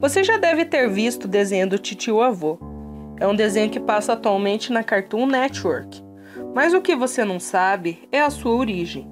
[0.00, 2.58] Você já deve ter visto o desenho do Titio Avô.
[3.20, 6.02] É um desenho que passa atualmente na Cartoon Network.
[6.52, 9.08] Mas o que você não sabe é a sua origem.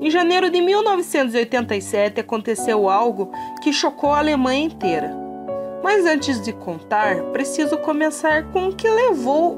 [0.00, 3.30] Em janeiro de 1987 aconteceu algo
[3.62, 5.16] que chocou a Alemanha inteira.
[5.84, 9.56] Mas antes de contar, preciso começar com o que levou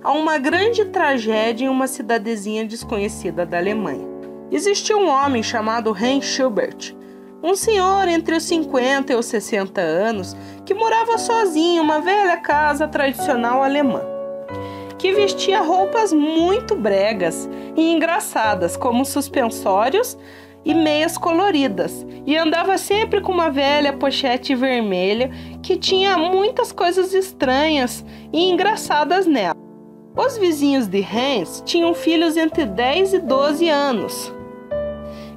[0.00, 4.06] a uma grande tragédia em uma cidadezinha desconhecida da Alemanha.
[4.52, 6.94] Existia um homem chamado Heinz Schubert,
[7.44, 12.38] um senhor entre os 50 e os 60 anos que morava sozinho em uma velha
[12.38, 14.00] casa tradicional alemã,
[14.98, 20.16] que vestia roupas muito bregas e engraçadas, como suspensórios
[20.64, 25.30] e meias coloridas, e andava sempre com uma velha pochete vermelha
[25.62, 28.02] que tinha muitas coisas estranhas
[28.32, 29.54] e engraçadas nela.
[30.16, 34.32] Os vizinhos de Hans tinham filhos entre 10 e 12 anos,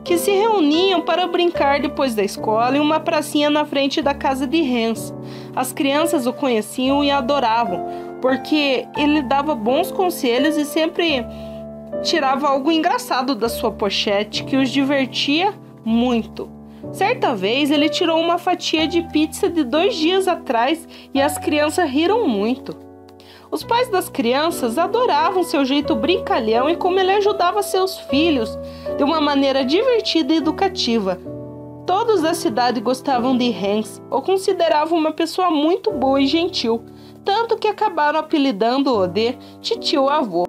[0.07, 4.47] que se reuniam para brincar depois da escola em uma pracinha na frente da casa
[4.47, 5.13] de Hans.
[5.53, 7.85] As crianças o conheciam e adoravam,
[8.21, 11.25] porque ele dava bons conselhos e sempre
[12.03, 16.49] tirava algo engraçado da sua pochete que os divertia muito.
[16.93, 21.89] Certa vez ele tirou uma fatia de pizza de dois dias atrás e as crianças
[21.89, 22.86] riram muito.
[23.49, 28.57] Os pais das crianças adoravam seu jeito brincalhão e como ele ajudava seus filhos
[28.97, 31.17] de uma maneira divertida e educativa.
[31.85, 36.83] Todos da cidade gostavam de Hans ou consideravam uma pessoa muito boa e gentil,
[37.23, 40.46] tanto que acabaram apelidando-o de titio avô.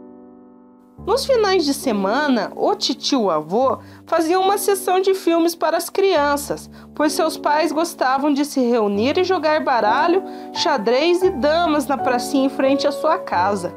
[1.06, 6.68] Nos finais de semana, o titio avô fazia uma sessão de filmes para as crianças,
[6.94, 10.22] pois seus pais gostavam de se reunir e jogar baralho,
[10.52, 13.72] xadrez e damas na pracinha em frente à sua casa.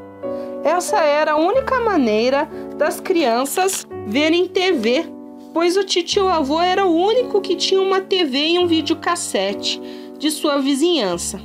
[0.63, 5.05] Essa era a única maneira das crianças verem TV,
[5.53, 9.81] pois o titio avô era o único que tinha uma TV e um videocassete
[10.17, 11.39] de sua vizinhança.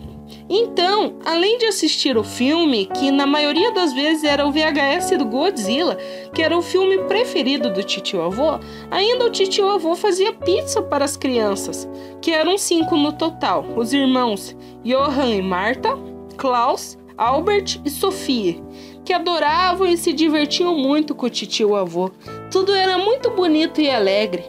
[0.49, 5.25] Então, além de assistir o filme, que na maioria das vezes era o VHS do
[5.25, 5.97] Godzilla,
[6.33, 11.05] que era o filme preferido do titio avô, ainda o titio avô fazia pizza para
[11.05, 11.89] as crianças,
[12.23, 15.99] que eram cinco no total: os irmãos Johann e Marta,
[16.37, 18.63] Klaus, Albert e Sophie,
[19.05, 22.13] que adoravam e se divertiam muito com o titio avô.
[22.53, 24.45] Tudo era muito bonito e alegre.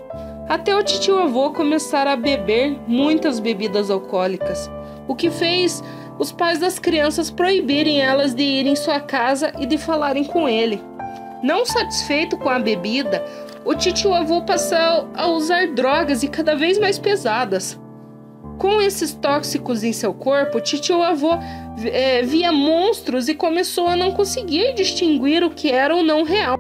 [0.48, 4.70] Até o titio avô começar a beber muitas bebidas alcoólicas
[5.08, 5.84] o que fez
[6.20, 10.50] os pais das crianças proibirem elas de ir em sua casa e de falarem com
[10.50, 10.82] ele.
[11.44, 13.24] Não satisfeito com a bebida,
[13.64, 17.80] o tio avô passou a usar drogas e cada vez mais pesadas.
[18.58, 21.38] Com esses tóxicos em seu corpo, o tio avô
[21.86, 26.60] é, via monstros e começou a não conseguir distinguir o que era ou não real.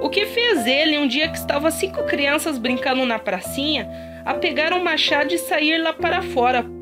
[0.00, 3.88] O que fez ele, um dia que estava cinco crianças brincando na pracinha,
[4.24, 6.75] a pegar um machado e sair lá para fora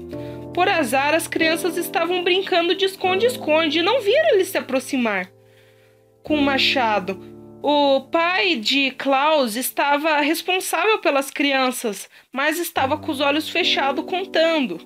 [0.55, 5.29] por azar, as crianças estavam brincando de esconde-esconde e não viram ele se aproximar
[6.23, 7.35] com o machado.
[7.63, 14.81] O pai de Klaus estava responsável pelas crianças, mas estava com os olhos fechados contando.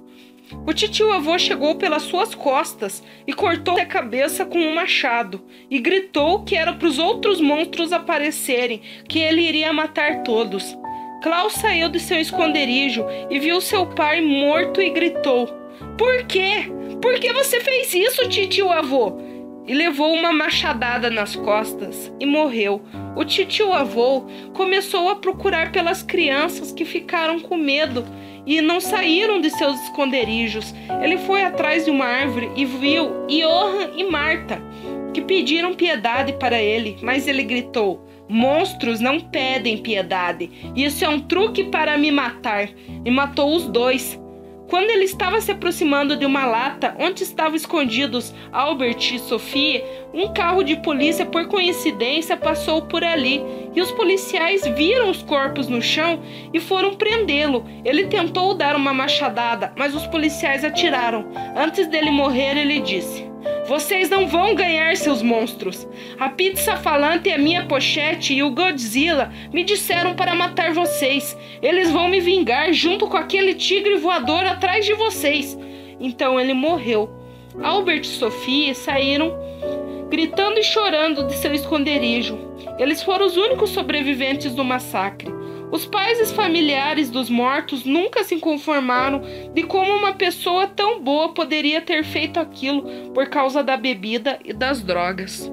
[0.66, 5.78] O titio avô chegou pelas suas costas e cortou a cabeça com um machado e
[5.78, 10.76] gritou que era para os outros monstros aparecerem, que ele iria matar todos.
[11.22, 15.58] Klaus saiu de seu esconderijo e viu seu pai morto e gritou:
[15.96, 16.70] por quê?
[17.00, 19.18] Por que você fez isso, titio avô?
[19.66, 22.82] E levou uma machadada nas costas e morreu.
[23.14, 24.24] O titio avô
[24.54, 28.04] começou a procurar pelas crianças que ficaram com medo
[28.46, 30.74] e não saíram de seus esconderijos.
[31.02, 34.62] Ele foi atrás de uma árvore e viu Johan e Marta,
[35.12, 40.50] que pediram piedade para ele, mas ele gritou: Monstros não pedem piedade.
[40.76, 42.68] Isso é um truque para me matar.
[43.04, 44.18] E matou os dois.
[44.68, 49.82] Quando ele estava se aproximando de uma lata onde estavam escondidos Albert e Sophie,
[50.12, 53.42] um carro de polícia, por coincidência, passou por ali
[53.74, 56.20] e os policiais viram os corpos no chão
[56.52, 57.64] e foram prendê-lo.
[57.82, 61.26] Ele tentou dar uma machadada, mas os policiais atiraram.
[61.56, 63.27] Antes dele morrer, ele disse:
[63.68, 65.86] vocês não vão ganhar, seus monstros.
[66.18, 71.36] A pizza falante e a minha pochete e o Godzilla me disseram para matar vocês.
[71.60, 75.56] Eles vão me vingar junto com aquele tigre voador atrás de vocês.
[76.00, 77.10] Então ele morreu.
[77.62, 79.36] Albert e Sophie saíram
[80.08, 82.38] gritando e chorando de seu esconderijo.
[82.78, 85.37] Eles foram os únicos sobreviventes do massacre.
[85.70, 89.20] Os pais e familiares dos mortos nunca se conformaram
[89.52, 92.82] de como uma pessoa tão boa poderia ter feito aquilo
[93.12, 95.52] por causa da bebida e das drogas.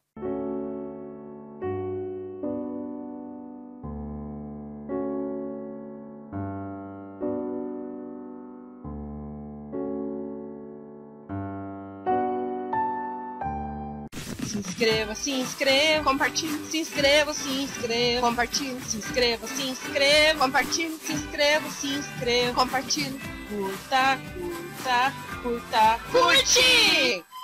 [14.55, 20.97] Se inscreva, se inscreva, compartilhe, se inscreva, se inscreva, compartilhe, se inscreva, se inscreva, compartilhe,
[20.97, 23.19] se inscreva, se inscreva, compartilhe,
[23.49, 25.13] curta, curta,
[25.43, 27.34] curta, curte!